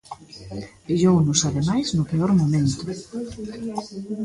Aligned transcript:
Pillounos 0.85 1.39
ademais 1.49 1.87
no 1.97 2.03
peor 2.11 2.31
momento. 2.41 2.83